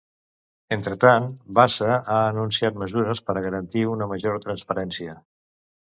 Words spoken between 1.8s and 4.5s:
ha anunciat mesures per a garantir una major